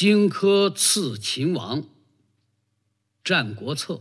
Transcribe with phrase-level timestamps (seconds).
[0.00, 1.82] 荆轲刺秦王，
[3.22, 4.00] 《战国策》。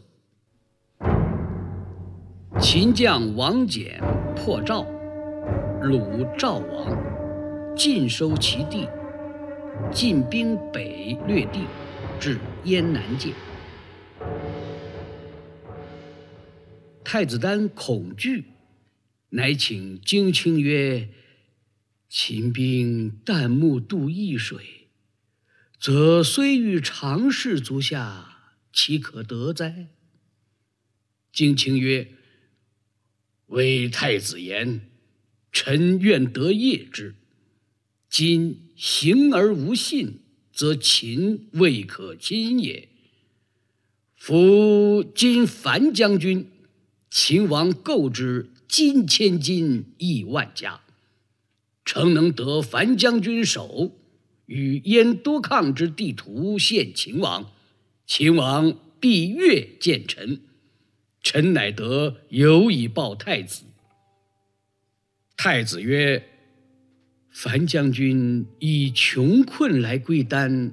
[2.62, 4.00] 秦将王翦
[4.34, 4.86] 破赵，
[5.84, 8.88] 虏赵王，尽收其地，
[9.92, 11.66] 进兵北略地，
[12.18, 13.34] 至燕南界。
[17.04, 18.46] 太子丹恐惧，
[19.32, 21.10] 乃请荆卿曰
[22.08, 24.79] ：“秦兵旦暮渡易水，
[25.80, 29.88] 则虽遇常侍足下，岂可得哉？”
[31.32, 32.12] 荆卿曰
[33.48, 34.90] ：“为太子言，
[35.52, 37.16] 臣愿得业之。
[38.10, 40.20] 今行而无信，
[40.52, 42.90] 则秦未可亲也。
[44.16, 46.52] 夫今樊将军。”
[47.12, 50.82] 秦王购之金千金，亿万家。
[51.84, 53.98] 诚能得樊将军手，
[54.50, 57.52] 与燕多抗之地图献秦王，
[58.08, 60.42] 秦王必悦见臣。
[61.22, 63.64] 臣乃得有以报太子。
[65.38, 66.24] 太子曰
[67.32, 70.72] ：“樊将军以穷困来归丹，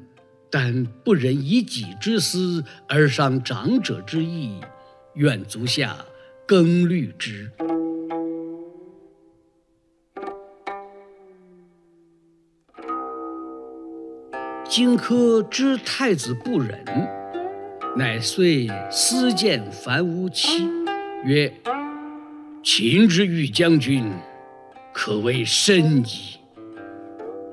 [0.51, 4.59] 但不忍以己之私而伤长者之意，
[5.15, 6.05] 愿足下。”
[6.47, 7.51] 更虑之。
[14.77, 16.85] 荆轲知太子不忍，
[17.97, 20.69] 乃遂私见樊於期，
[21.25, 21.51] 曰
[22.63, 24.05] ：“秦之欲将军，
[24.93, 26.37] 可谓深矣。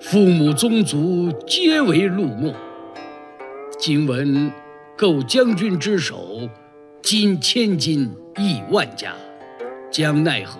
[0.01, 2.53] 父母宗族皆为陆墨，
[3.79, 4.51] 今闻
[4.97, 6.49] 购将军之首，
[7.01, 9.13] 金千金。”亿万家，
[9.89, 10.59] 将奈何？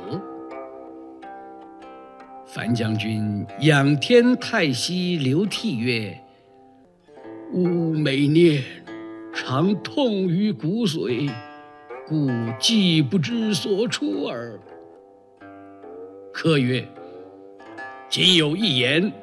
[2.46, 6.18] 樊将军仰天叹息，流涕曰
[7.54, 8.64] ：“吾每念，
[9.32, 11.32] 常痛于骨髓，
[12.08, 12.28] 故
[12.60, 14.60] 既不知所出耳。”
[16.34, 16.84] 客曰
[18.10, 19.14] ：“今有一言，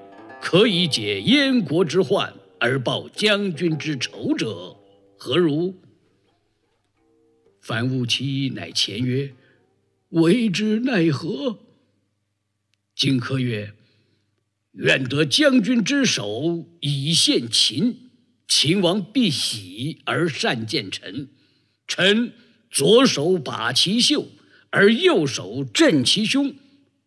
[0.41, 4.76] 可以解燕国之患而报将军之仇者，
[5.16, 5.75] 何如？”
[7.60, 9.34] 樊於期乃前曰
[10.10, 11.59] ：“为之奈何？”
[12.94, 13.72] 荆轲曰
[14.75, 18.09] ：“愿得将军之手，以献秦，
[18.50, 21.28] 秦王必喜而善见臣。
[21.87, 22.33] 臣
[22.69, 24.27] 左手把其袖，
[24.71, 26.56] 而右手镇其胸。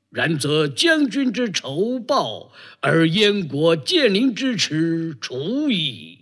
[0.09, 6.19] 然则将军之仇报，而燕国建陵之耻除矣。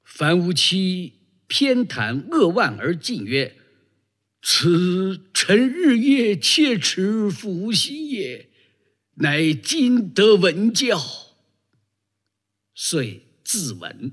[0.03, 1.13] 樊於期
[1.47, 3.55] 偏袒扼腕而进曰
[4.41, 8.49] ：“此臣日夜切齿抚心也，
[9.15, 10.99] 乃今得闻教。”
[12.73, 14.11] 遂自刎。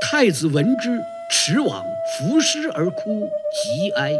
[0.00, 1.84] 太子闻之，驰往
[2.18, 4.16] 伏尸而哭，极哀。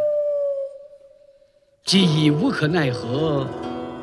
[1.84, 3.48] 既已无可奈何。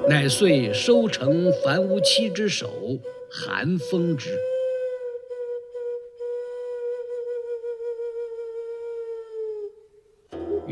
[0.09, 2.99] 乃遂收成樊无期之首，
[3.31, 4.37] 韩封之。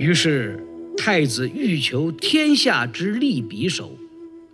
[0.02, 0.60] 于是
[0.98, 4.00] 太子欲求天下之利匕首，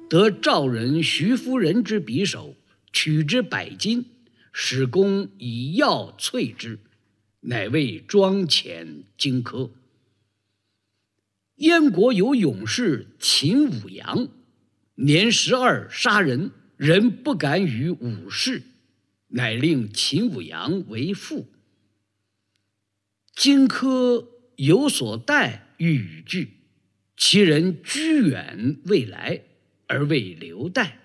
[0.10, 2.54] 得赵人徐夫人之匕首，
[2.92, 4.04] 取之百金，
[4.52, 6.80] 使公以药淬之，
[7.40, 9.70] 乃为庄遣荆轲。
[11.56, 14.28] 燕国有勇士秦舞阳。
[14.96, 18.64] 年十二杀人，人不敢与武士，
[19.30, 21.48] 乃令秦舞阳为父。
[23.34, 24.26] 荆轲
[24.58, 26.54] 有所待，欲与俱，
[27.16, 29.42] 其人居远未来，
[29.88, 31.00] 而未留待。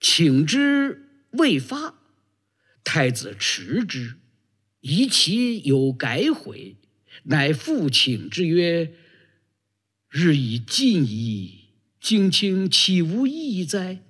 [0.00, 1.94] 请之未发，
[2.84, 4.16] 太子迟之，
[4.80, 6.76] 疑其有改悔，
[7.24, 8.92] 乃复请之曰
[10.08, 11.54] ：“日已尽矣。”
[12.00, 14.00] 荆卿岂无义哉？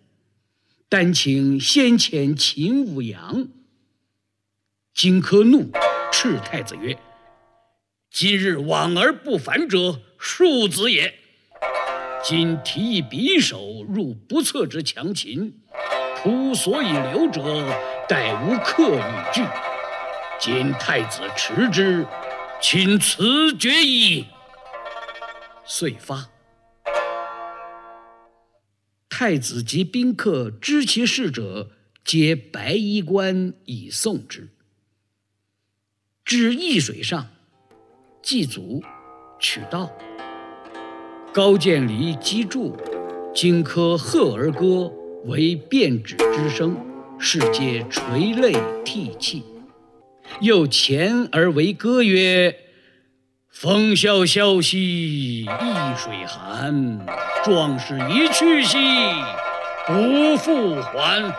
[0.91, 3.49] 但请先遣秦舞阳。
[4.95, 5.71] 荆轲怒，
[6.13, 6.97] 斥太子曰
[8.11, 11.15] ：“今日往而不返者，庶子也。
[12.25, 15.61] 今提一匕首入不测之强秦，
[16.17, 17.43] 仆所以留者，
[18.09, 19.43] 待无客与拒。
[20.41, 22.07] 今太子持之，
[22.61, 24.25] 请辞决矣。”
[25.65, 26.29] 遂发。
[29.09, 31.71] 太子及宾客知其事者，
[32.05, 34.49] 皆白衣冠以送之。
[36.25, 37.29] 至易水上，
[38.29, 38.83] 祭祖
[39.39, 39.91] 取道。
[41.33, 42.77] 高渐离击筑，
[43.35, 44.93] 荆轲贺而歌，
[45.25, 46.77] 为变指之声，
[47.19, 48.53] 世皆垂泪
[48.85, 49.43] 涕泣。
[50.43, 52.55] 又前而为歌曰
[53.49, 55.47] ：“风萧萧兮易
[55.97, 57.01] 水寒，
[57.43, 58.77] 壮士一去兮
[59.87, 61.35] 不复还。”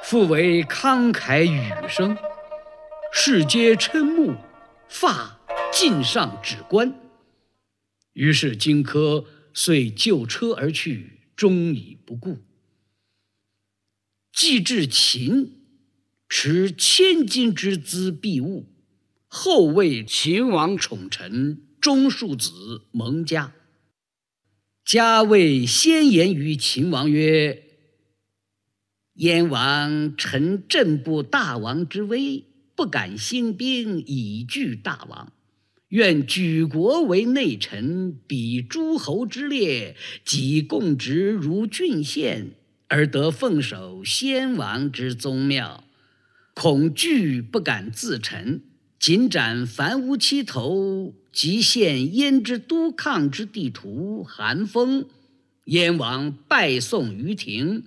[0.00, 2.16] 复为慷慨语声，
[3.10, 4.36] 世皆瞠目，
[4.88, 5.40] 发
[5.72, 6.98] 尽上指冠。
[8.12, 12.38] 于是荆轲遂就车而去，终已不顾。
[14.32, 15.54] 既至秦。
[16.30, 18.66] 持千金之资必物，
[19.28, 23.54] 后为秦王宠臣中庶子蒙嘉。
[24.84, 27.62] 嘉谓先言于秦王曰
[29.16, 32.44] ：“燕王臣朕不大王之威，
[32.78, 35.32] 不敢兴兵以拒大王。
[35.88, 42.52] 愿举国为内臣，比诸侯之列，己共职如郡县，
[42.86, 45.82] 而得奉守先王之宗庙。”
[46.54, 48.62] 恐惧不敢自陈，
[49.00, 54.22] 仅斩樊於期头，即献燕之都抗之地图。
[54.22, 55.06] 韩风，
[55.64, 57.86] 燕王拜送于庭，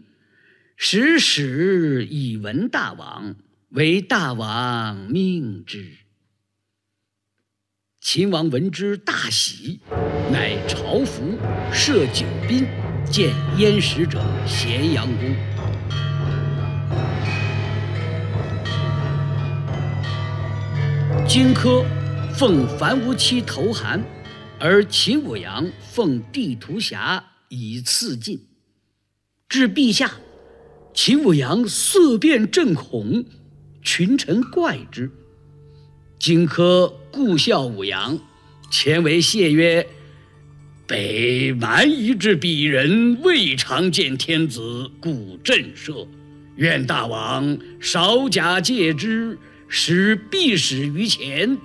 [0.76, 3.38] 使使以闻大王，
[3.72, 5.96] 为大王命之。
[8.02, 9.80] 秦王闻之大喜，
[10.30, 11.38] 乃朝服，
[11.72, 12.68] 设酒宾，
[13.10, 15.34] 见燕使者咸阳宫。
[21.26, 21.86] 荆轲
[22.34, 24.04] 奉樊於期投韩，
[24.60, 28.38] 而秦舞阳奉地图侠以赐晋。
[29.48, 30.12] 至陛下，
[30.94, 33.24] 秦舞阳色变震恐，
[33.82, 35.12] 群臣怪之。
[36.20, 38.20] 荆轲故笑舞阳，
[38.70, 39.88] 前为谢曰
[40.88, 46.08] ：“北蛮夷之鄙人，未尝见天子，故震慑。
[46.58, 49.38] 愿大王少假借之。”
[49.74, 51.58] 使必使于前。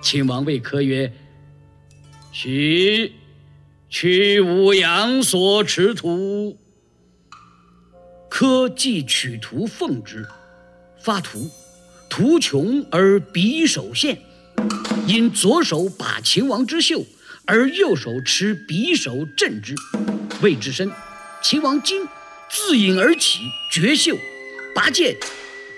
[0.00, 1.12] 秦王谓轲曰
[2.30, 3.10] ：“许
[3.90, 6.56] 取武阳所持图。”
[8.30, 10.24] 轲即取图奉之，
[11.02, 11.50] 发图，
[12.08, 14.20] 图穷而匕首现，
[15.06, 17.04] 因左手把秦王之袖，
[17.44, 19.74] 而右手持匕首镇之，
[20.40, 20.90] 谓之深。
[21.42, 22.06] 秦王惊，
[22.48, 23.40] 自引而起，
[23.72, 24.16] 绝袖，
[24.74, 25.16] 拔剑。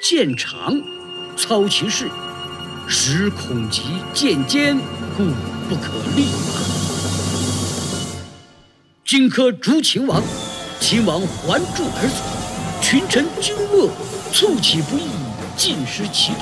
[0.02, 0.78] 剑长，
[1.34, 2.10] 操其势，
[2.86, 3.80] 使恐及
[4.12, 4.76] 剑尖，
[5.16, 5.24] 故
[5.66, 6.60] 不可力拔。
[9.06, 10.22] 荆轲逐秦王，
[10.80, 12.22] 秦王还柱而走，
[12.82, 13.88] 群臣惊愕，
[14.36, 15.02] 卒起不义，
[15.56, 16.40] 尽失其度。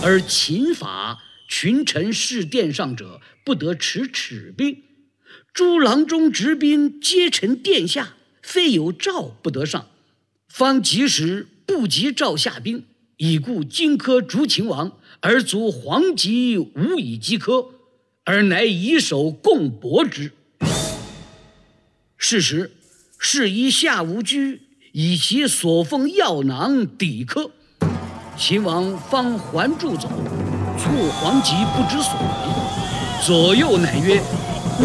[0.00, 4.80] 而秦法，群臣侍殿上者不得持尺兵，
[5.52, 9.86] 诸郎中执兵皆臣殿下，非有诏不得上。
[10.48, 11.48] 方及时。
[11.66, 12.84] 不及赵下兵，
[13.16, 17.70] 已故荆轲逐秦王，而卒黄吉无以击轲，
[18.24, 20.30] 而乃以手共搏之。
[22.18, 22.70] 是时，
[23.18, 24.60] 是以夏无居
[24.96, 27.50] 以其所奉药囊抵轲，
[28.38, 30.08] 秦王方还住走，
[30.78, 34.22] 错黄吉不知所为，左右乃曰：“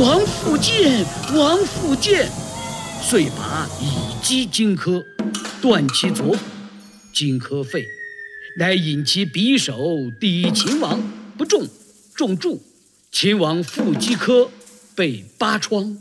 [0.02, 2.28] 王复见，王复见。”
[3.04, 5.04] 遂拔以击荆轲，
[5.62, 6.38] 断其左骨。
[7.14, 7.86] 荆轲废，
[8.58, 9.78] 乃引其匕首
[10.20, 11.00] 抵秦王，
[11.38, 11.68] 不中，
[12.16, 12.60] 中柱。
[13.12, 14.50] 秦王复击轲，
[14.96, 16.00] 被八疮。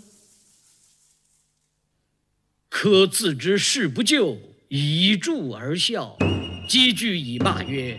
[2.71, 6.17] 轲自知事不救，以柱而笑，
[6.69, 7.99] 积聚以骂曰：“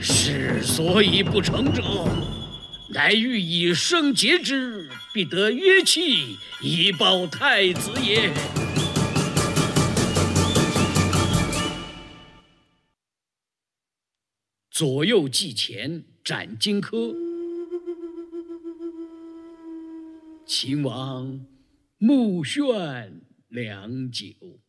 [0.00, 1.82] 事所以不成者，
[2.94, 8.32] 乃欲以生节之，必得约契以报太子也。”
[14.70, 17.14] 左右计前斩荆轲，
[20.46, 21.44] 秦王
[21.98, 23.10] 目眩
[23.54, 24.63] 良久。